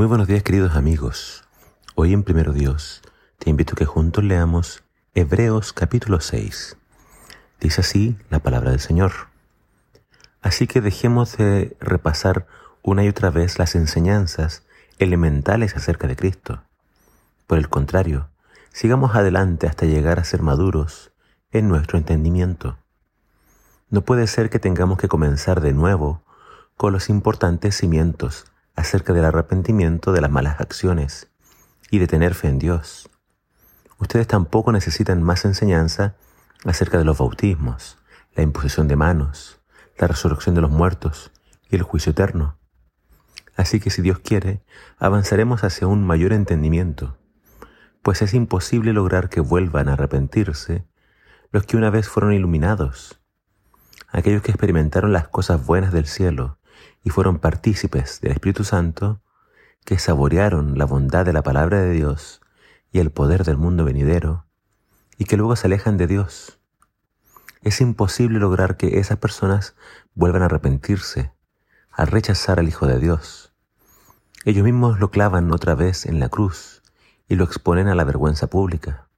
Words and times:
Muy 0.00 0.06
buenos 0.06 0.28
días 0.28 0.42
queridos 0.42 0.76
amigos. 0.76 1.44
Hoy 1.94 2.14
en 2.14 2.22
Primero 2.22 2.54
Dios 2.54 3.02
te 3.38 3.50
invito 3.50 3.74
a 3.74 3.76
que 3.76 3.84
juntos 3.84 4.24
leamos 4.24 4.82
Hebreos 5.14 5.74
capítulo 5.74 6.20
6. 6.20 6.78
Dice 7.60 7.82
así 7.82 8.16
la 8.30 8.38
palabra 8.38 8.70
del 8.70 8.80
Señor. 8.80 9.12
Así 10.40 10.66
que 10.66 10.80
dejemos 10.80 11.36
de 11.36 11.76
repasar 11.80 12.46
una 12.80 13.04
y 13.04 13.08
otra 13.08 13.28
vez 13.28 13.58
las 13.58 13.74
enseñanzas 13.74 14.62
elementales 14.98 15.76
acerca 15.76 16.06
de 16.06 16.16
Cristo. 16.16 16.62
Por 17.46 17.58
el 17.58 17.68
contrario, 17.68 18.30
sigamos 18.72 19.14
adelante 19.14 19.66
hasta 19.66 19.84
llegar 19.84 20.18
a 20.18 20.24
ser 20.24 20.40
maduros 20.40 21.12
en 21.52 21.68
nuestro 21.68 21.98
entendimiento. 21.98 22.78
No 23.90 24.00
puede 24.00 24.28
ser 24.28 24.48
que 24.48 24.58
tengamos 24.58 24.96
que 24.96 25.08
comenzar 25.08 25.60
de 25.60 25.74
nuevo 25.74 26.22
con 26.78 26.94
los 26.94 27.10
importantes 27.10 27.76
cimientos 27.76 28.49
acerca 28.76 29.12
del 29.12 29.24
arrepentimiento 29.24 30.12
de 30.12 30.20
las 30.20 30.30
malas 30.30 30.60
acciones 30.60 31.30
y 31.90 31.98
de 31.98 32.06
tener 32.06 32.34
fe 32.34 32.48
en 32.48 32.58
Dios. 32.58 33.10
Ustedes 33.98 34.26
tampoco 34.26 34.72
necesitan 34.72 35.22
más 35.22 35.44
enseñanza 35.44 36.14
acerca 36.64 36.98
de 36.98 37.04
los 37.04 37.18
bautismos, 37.18 37.98
la 38.34 38.42
imposición 38.42 38.88
de 38.88 38.96
manos, 38.96 39.60
la 39.98 40.06
resurrección 40.06 40.54
de 40.54 40.60
los 40.60 40.70
muertos 40.70 41.32
y 41.68 41.76
el 41.76 41.82
juicio 41.82 42.12
eterno. 42.12 42.58
Así 43.56 43.80
que 43.80 43.90
si 43.90 44.00
Dios 44.00 44.20
quiere, 44.20 44.62
avanzaremos 44.98 45.64
hacia 45.64 45.86
un 45.86 46.06
mayor 46.06 46.32
entendimiento, 46.32 47.18
pues 48.02 48.22
es 48.22 48.32
imposible 48.32 48.92
lograr 48.92 49.28
que 49.28 49.40
vuelvan 49.40 49.88
a 49.88 49.94
arrepentirse 49.94 50.86
los 51.52 51.66
que 51.66 51.76
una 51.76 51.90
vez 51.90 52.08
fueron 52.08 52.32
iluminados, 52.32 53.20
aquellos 54.08 54.42
que 54.42 54.52
experimentaron 54.52 55.12
las 55.12 55.28
cosas 55.28 55.66
buenas 55.66 55.92
del 55.92 56.06
cielo 56.06 56.59
y 57.02 57.10
fueron 57.10 57.38
partícipes 57.38 58.20
del 58.20 58.32
Espíritu 58.32 58.64
Santo, 58.64 59.20
que 59.84 59.98
saborearon 59.98 60.78
la 60.78 60.84
bondad 60.84 61.24
de 61.24 61.32
la 61.32 61.42
palabra 61.42 61.80
de 61.80 61.92
Dios 61.92 62.40
y 62.92 62.98
el 62.98 63.10
poder 63.10 63.44
del 63.44 63.56
mundo 63.56 63.84
venidero, 63.84 64.46
y 65.16 65.24
que 65.24 65.36
luego 65.36 65.56
se 65.56 65.66
alejan 65.66 65.96
de 65.96 66.06
Dios. 66.06 66.58
Es 67.62 67.80
imposible 67.80 68.38
lograr 68.38 68.76
que 68.76 68.98
esas 68.98 69.18
personas 69.18 69.74
vuelvan 70.14 70.42
a 70.42 70.46
arrepentirse, 70.46 71.32
a 71.90 72.04
rechazar 72.04 72.58
al 72.58 72.68
Hijo 72.68 72.86
de 72.86 72.98
Dios. 72.98 73.52
Ellos 74.44 74.64
mismos 74.64 74.98
lo 74.98 75.10
clavan 75.10 75.52
otra 75.52 75.74
vez 75.74 76.06
en 76.06 76.20
la 76.20 76.30
cruz 76.30 76.82
y 77.28 77.36
lo 77.36 77.44
exponen 77.44 77.88
a 77.88 77.94
la 77.94 78.04
vergüenza 78.04 78.48
pública. 78.48 79.08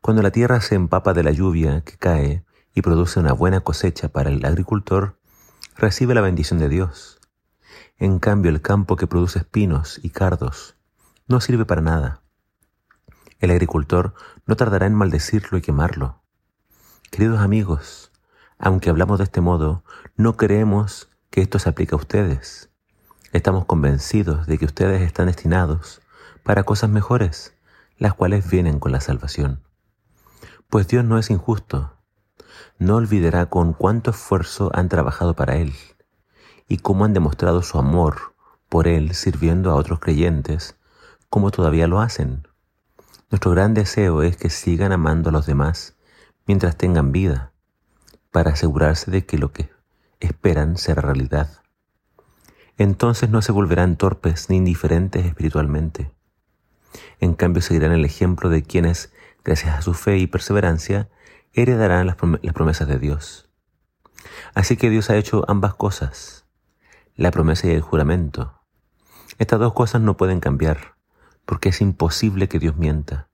Cuando 0.00 0.22
la 0.22 0.32
tierra 0.32 0.60
se 0.60 0.74
empapa 0.74 1.12
de 1.12 1.22
la 1.22 1.30
lluvia 1.30 1.82
que 1.82 1.96
cae 1.96 2.44
y 2.74 2.82
produce 2.82 3.20
una 3.20 3.32
buena 3.32 3.60
cosecha 3.60 4.08
para 4.08 4.30
el 4.30 4.44
agricultor, 4.44 5.18
recibe 5.76 6.14
la 6.14 6.20
bendición 6.20 6.58
de 6.58 6.68
Dios. 6.68 7.20
En 7.98 8.18
cambio, 8.18 8.50
el 8.50 8.62
campo 8.62 8.96
que 8.96 9.06
produce 9.06 9.40
espinos 9.40 10.00
y 10.02 10.10
cardos 10.10 10.76
no 11.26 11.40
sirve 11.40 11.64
para 11.64 11.80
nada. 11.80 12.22
El 13.40 13.50
agricultor 13.50 14.14
no 14.46 14.56
tardará 14.56 14.86
en 14.86 14.94
maldecirlo 14.94 15.58
y 15.58 15.62
quemarlo. 15.62 16.22
Queridos 17.10 17.40
amigos, 17.40 18.12
aunque 18.58 18.90
hablamos 18.90 19.18
de 19.18 19.24
este 19.24 19.40
modo, 19.40 19.84
no 20.16 20.36
creemos 20.36 21.08
que 21.30 21.40
esto 21.40 21.58
se 21.58 21.68
aplique 21.68 21.94
a 21.94 21.98
ustedes. 21.98 22.70
Estamos 23.32 23.64
convencidos 23.64 24.46
de 24.46 24.58
que 24.58 24.66
ustedes 24.66 25.02
están 25.02 25.26
destinados 25.26 26.02
para 26.42 26.64
cosas 26.64 26.90
mejores, 26.90 27.56
las 27.98 28.14
cuales 28.14 28.48
vienen 28.48 28.78
con 28.78 28.92
la 28.92 29.00
salvación. 29.00 29.62
Pues 30.68 30.88
Dios 30.88 31.04
no 31.04 31.18
es 31.18 31.30
injusto, 31.30 31.96
no 32.78 32.96
olvidará 32.96 33.46
con 33.46 33.72
cuánto 33.72 34.10
esfuerzo 34.10 34.70
han 34.74 34.88
trabajado 34.88 35.34
para 35.34 35.56
Él 35.56 35.72
y 36.68 36.78
cómo 36.78 37.04
han 37.04 37.12
demostrado 37.12 37.62
su 37.62 37.78
amor 37.78 38.34
por 38.68 38.88
Él 38.88 39.14
sirviendo 39.14 39.70
a 39.70 39.74
otros 39.74 40.00
creyentes, 40.00 40.76
como 41.28 41.50
todavía 41.50 41.86
lo 41.86 42.00
hacen. 42.00 42.48
Nuestro 43.30 43.50
gran 43.50 43.74
deseo 43.74 44.22
es 44.22 44.36
que 44.36 44.50
sigan 44.50 44.92
amando 44.92 45.30
a 45.30 45.32
los 45.32 45.46
demás 45.46 45.96
mientras 46.46 46.76
tengan 46.76 47.12
vida, 47.12 47.52
para 48.30 48.52
asegurarse 48.52 49.10
de 49.10 49.24
que 49.24 49.38
lo 49.38 49.52
que 49.52 49.70
esperan 50.20 50.76
será 50.76 51.02
realidad. 51.02 51.62
Entonces 52.78 53.30
no 53.30 53.42
se 53.42 53.52
volverán 53.52 53.96
torpes 53.96 54.48
ni 54.48 54.56
indiferentes 54.56 55.26
espiritualmente. 55.26 56.10
En 57.20 57.34
cambio 57.34 57.62
seguirán 57.62 57.92
el 57.92 58.04
ejemplo 58.04 58.48
de 58.48 58.62
quienes, 58.62 59.12
gracias 59.44 59.76
a 59.76 59.82
su 59.82 59.94
fe 59.94 60.18
y 60.18 60.26
perseverancia, 60.26 61.08
heredarán 61.54 62.06
las, 62.06 62.16
promesas 62.16 62.88
de 62.88 62.98
Dios. 62.98 63.48
Así 64.54 64.76
que 64.76 64.90
Dios 64.90 65.10
ha 65.10 65.16
hecho 65.16 65.44
ambas 65.48 65.74
cosas, 65.74 66.46
la 67.16 67.30
promesa 67.30 67.68
y 67.68 67.70
el 67.72 67.80
juramento. 67.80 68.60
Estas 69.38 69.60
dos 69.60 69.72
cosas 69.72 70.00
no 70.00 70.16
pueden 70.16 70.40
cambiar, 70.40 70.94
porque 71.44 71.70
es 71.70 71.80
imposible 71.80 72.48
que 72.48 72.58
Dios 72.58 72.76
mienta. 72.76 73.28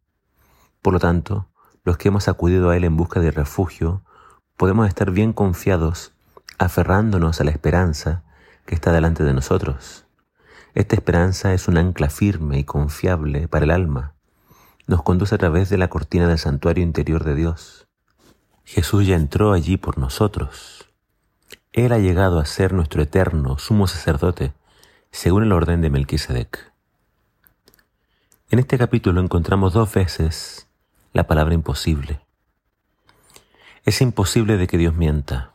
Por 0.83 0.93
lo 0.93 0.99
tanto, 0.99 1.49
los 1.85 1.97
que 1.97 2.09
hemos 2.09 2.29
acudido 2.29 2.71
a 2.71 2.77
Él 2.77 2.85
en 2.85 2.97
busca 2.97 3.21
de 3.21 3.31
refugio, 3.31 4.03
podemos 4.57 4.89
estar 4.89 5.11
bien 5.11 5.33
confiados, 5.33 6.13
aferrándonos 6.59 7.41
a 7.41 7.45
la 7.45 7.51
esperanza 7.51 8.25
que 8.67 8.75
está 8.75 8.93
delante 8.93 9.25
de 9.25 9.35
nosotros. 9.35 10.07
Esta 10.75 10.95
esperanza 10.95 11.55
es 11.55 11.69
un 11.69 11.79
ancla 11.79 12.11
firme 12.11 12.59
y 12.59 12.65
confiable 12.65 13.49
para 13.49 13.65
el 13.65 13.71
alma. 13.71 14.15
Nos 14.87 15.03
conduce 15.03 15.35
a 15.35 15.39
través 15.39 15.69
de 15.71 15.79
la 15.79 15.89
cortina 15.89 16.29
del 16.29 16.39
santuario 16.39 16.85
interior 16.85 17.25
de 17.25 17.35
Dios. 17.35 17.88
Jesús 18.69 19.07
ya 19.07 19.17
entró 19.17 19.55
allí 19.55 19.79
por 19.79 19.97
nosotros. 19.97 20.91
Él 21.73 21.91
ha 21.91 21.99
llegado 21.99 22.39
a 22.39 22.45
ser 22.45 22.75
nuestro 22.75 23.01
eterno 23.01 23.57
sumo 23.59 23.87
sacerdote, 23.87 24.53
según 25.11 25.45
el 25.45 25.53
orden 25.53 25.81
de 25.81 25.89
Melquisedec. 25.89 26.71
En 28.51 28.59
este 28.59 28.77
capítulo 28.77 29.23
encontramos 29.23 29.73
dos 29.73 29.91
veces 29.95 30.69
la 31.15 31.27
palabra 31.27 31.55
imposible. 31.55 32.21
Es 33.87 34.03
imposible 34.03 34.59
de 34.59 34.67
que 34.67 34.77
Dios 34.77 34.95
mienta. 34.95 35.55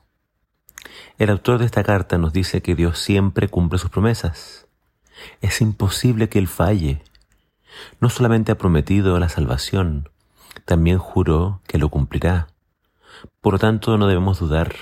El 1.19 1.29
autor 1.29 1.59
de 1.59 1.65
esta 1.65 1.83
carta 1.83 2.17
nos 2.17 2.33
dice 2.33 2.63
que 2.63 2.73
Dios 2.73 2.97
siempre 2.97 3.47
cumple 3.47 3.77
sus 3.77 3.91
promesas. 3.91 4.65
Es 5.39 5.61
imposible 5.61 6.29
que 6.29 6.39
Él 6.39 6.47
falle. 6.47 7.03
No 7.99 8.09
solamente 8.09 8.51
ha 8.51 8.57
prometido 8.57 9.19
la 9.19 9.29
salvación, 9.29 10.09
también 10.65 10.97
juró 10.97 11.61
que 11.67 11.77
lo 11.77 11.89
cumplirá. 11.89 12.47
Por 13.41 13.53
lo 13.53 13.59
tanto, 13.59 13.97
no 13.97 14.07
debemos 14.07 14.39
dudar. 14.39 14.73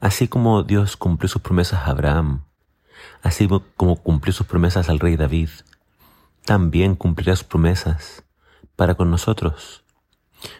Así 0.00 0.28
como 0.28 0.62
Dios 0.62 0.96
cumplió 0.96 1.28
sus 1.28 1.42
promesas 1.42 1.80
a 1.80 1.90
Abraham, 1.90 2.44
así 3.22 3.48
como 3.76 3.96
cumplió 3.96 4.32
sus 4.32 4.46
promesas 4.46 4.88
al 4.88 5.00
rey 5.00 5.16
David, 5.16 5.48
también 6.44 6.94
cumplirá 6.94 7.34
sus 7.34 7.46
promesas 7.46 8.24
para 8.76 8.94
con 8.94 9.10
nosotros. 9.10 9.84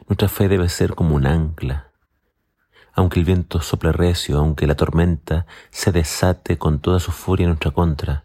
Nuestra 0.09 0.29
fe 0.29 0.49
debe 0.49 0.69
ser 0.69 0.95
como 0.95 1.15
un 1.15 1.27
ancla. 1.27 1.91
Aunque 2.95 3.21
el 3.21 3.27
viento 3.27 3.61
sople 3.61 3.93
recio, 3.93 4.39
aunque 4.39 4.67
la 4.67 4.75
tormenta 4.75 5.47
se 5.71 5.93
desate 5.93 6.57
con 6.57 6.79
toda 6.81 6.99
su 6.99 7.13
furia 7.13 7.45
en 7.45 7.51
nuestra 7.51 7.71
contra, 7.71 8.25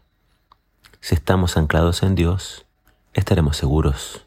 si 1.00 1.14
estamos 1.14 1.56
anclados 1.56 2.02
en 2.02 2.14
Dios, 2.14 2.64
estaremos 3.12 3.56
seguros. 3.56 4.24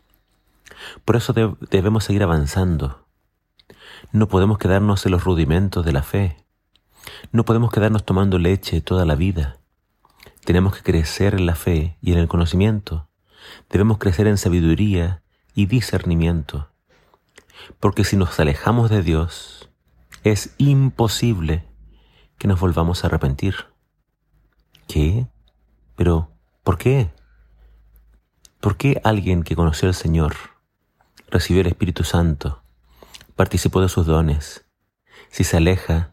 Por 1.04 1.16
eso 1.16 1.34
debemos 1.34 2.04
seguir 2.04 2.22
avanzando, 2.22 3.05
no 4.12 4.28
podemos 4.28 4.58
quedarnos 4.58 5.06
en 5.06 5.12
los 5.12 5.24
rudimentos 5.24 5.86
de 5.86 5.92
la 5.92 6.04
fe. 6.04 6.38
No 7.32 7.46
podemos 7.46 7.72
quedarnos 7.72 8.06
tomando 8.06 8.40
leche 8.40 8.82
toda 8.82 9.06
la 9.06 9.16
vida. 9.16 9.58
Tenemos 10.44 10.76
que 10.76 10.84
crecer 10.84 11.34
en 11.36 11.46
la 11.46 11.56
fe 11.56 11.98
y 12.02 12.14
en 12.14 12.20
el 12.20 12.28
conocimiento. 12.28 13.10
Debemos 13.70 13.98
crecer 13.98 14.28
en 14.28 14.38
sabiduría 14.38 15.24
y 15.54 15.66
discernimiento. 15.66 16.70
Porque 17.80 18.04
si 18.04 18.18
nos 18.18 18.40
alejamos 18.40 18.90
de 18.90 19.02
Dios, 19.02 19.70
es 20.24 20.54
imposible 20.58 21.66
que 22.38 22.48
nos 22.48 22.60
volvamos 22.60 23.04
a 23.04 23.08
arrepentir. 23.08 23.56
¿Qué? 24.88 25.28
Pero, 25.96 26.32
¿por 26.64 26.78
qué? 26.78 27.12
¿Por 28.60 28.78
qué 28.78 29.00
alguien 29.04 29.44
que 29.44 29.56
conoció 29.56 29.88
al 29.88 29.96
Señor, 29.96 30.36
recibió 31.30 31.62
el 31.62 31.68
Espíritu 31.68 32.04
Santo, 32.04 32.62
participó 33.36 33.82
de 33.82 33.90
sus 33.90 34.06
dones. 34.06 34.66
Si 35.30 35.44
se 35.44 35.58
aleja, 35.58 36.12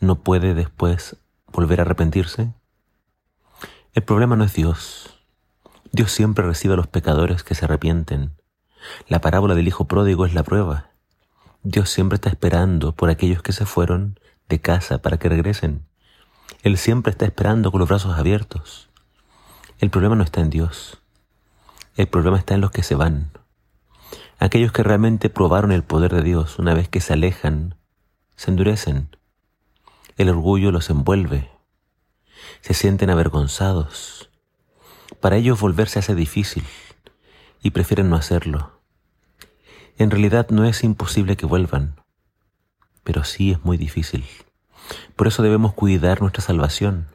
¿no 0.00 0.22
puede 0.22 0.54
después 0.54 1.16
volver 1.52 1.80
a 1.80 1.82
arrepentirse? 1.82 2.52
El 3.92 4.02
problema 4.02 4.36
no 4.36 4.44
es 4.44 4.54
Dios. 4.54 5.18
Dios 5.92 6.12
siempre 6.12 6.46
recibe 6.46 6.74
a 6.74 6.76
los 6.76 6.86
pecadores 6.86 7.42
que 7.42 7.54
se 7.54 7.64
arrepienten. 7.64 8.36
La 9.08 9.20
parábola 9.20 9.54
del 9.54 9.68
Hijo 9.68 9.86
Pródigo 9.86 10.24
es 10.24 10.34
la 10.34 10.42
prueba. 10.42 10.90
Dios 11.62 11.90
siempre 11.90 12.16
está 12.16 12.30
esperando 12.30 12.92
por 12.92 13.10
aquellos 13.10 13.42
que 13.42 13.52
se 13.52 13.66
fueron 13.66 14.18
de 14.48 14.60
casa 14.60 15.02
para 15.02 15.18
que 15.18 15.28
regresen. 15.28 15.84
Él 16.62 16.78
siempre 16.78 17.10
está 17.10 17.26
esperando 17.26 17.70
con 17.70 17.80
los 17.80 17.88
brazos 17.88 18.18
abiertos. 18.18 18.88
El 19.78 19.90
problema 19.90 20.14
no 20.14 20.22
está 20.22 20.40
en 20.40 20.50
Dios. 20.50 20.98
El 21.96 22.08
problema 22.08 22.38
está 22.38 22.54
en 22.54 22.60
los 22.60 22.70
que 22.70 22.82
se 22.82 22.94
van. 22.94 23.32
Aquellos 24.40 24.72
que 24.72 24.82
realmente 24.82 25.28
probaron 25.28 25.70
el 25.70 25.82
poder 25.84 26.14
de 26.14 26.22
Dios, 26.22 26.58
una 26.58 26.72
vez 26.72 26.88
que 26.88 27.02
se 27.02 27.12
alejan, 27.12 27.74
se 28.36 28.50
endurecen. 28.50 29.14
El 30.16 30.30
orgullo 30.30 30.72
los 30.72 30.88
envuelve. 30.88 31.50
Se 32.62 32.72
sienten 32.72 33.10
avergonzados. 33.10 34.30
Para 35.20 35.36
ellos 35.36 35.60
volverse 35.60 35.98
hace 35.98 36.14
difícil 36.14 36.64
y 37.62 37.72
prefieren 37.72 38.08
no 38.08 38.16
hacerlo. 38.16 38.80
En 39.98 40.10
realidad 40.10 40.48
no 40.48 40.64
es 40.64 40.84
imposible 40.84 41.36
que 41.36 41.44
vuelvan, 41.44 42.00
pero 43.04 43.24
sí 43.24 43.52
es 43.52 43.62
muy 43.62 43.76
difícil. 43.76 44.24
Por 45.16 45.26
eso 45.26 45.42
debemos 45.42 45.74
cuidar 45.74 46.22
nuestra 46.22 46.42
salvación. 46.42 47.08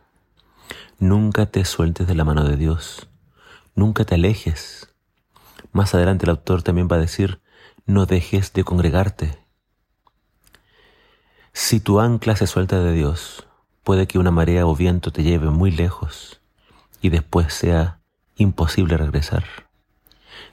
Nunca 1.00 1.48
te 1.48 1.66
sueltes 1.66 2.06
de 2.06 2.14
la 2.14 2.24
mano 2.24 2.44
de 2.44 2.56
Dios. 2.56 3.10
Nunca 3.74 4.06
te 4.06 4.14
alejes. 4.14 4.95
Más 5.72 5.94
adelante 5.94 6.26
el 6.26 6.32
autor 6.32 6.64
también 6.64 6.88
va 6.92 6.96
a 6.96 7.00
decir, 7.00 7.42
no 7.86 8.06
dejes 8.06 8.54
de 8.54 8.64
congregarte. 8.64 9.38
Si 11.54 11.80
tu 11.80 12.00
ancla 12.00 12.36
se 12.36 12.48
suelta 12.48 12.80
de 12.80 12.94
Dios, 12.94 13.48
puede 13.84 14.08
que 14.08 14.20
una 14.20 14.32
marea 14.32 14.66
o 14.66 14.76
viento 14.76 15.12
te 15.12 15.24
lleve 15.24 15.50
muy 15.50 15.72
lejos 15.72 16.42
y 17.02 17.10
después 17.10 17.54
sea 17.54 18.00
imposible 18.36 18.98
regresar. 18.98 19.46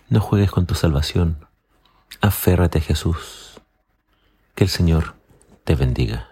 No 0.08 0.20
juegues 0.20 0.50
con 0.50 0.66
tu 0.66 0.74
salvación. 0.74 1.46
Aférrate 2.20 2.78
a 2.78 2.82
Jesús. 2.82 3.60
Que 4.54 4.64
el 4.64 4.70
Señor 4.70 5.14
te 5.64 5.74
bendiga. 5.74 6.31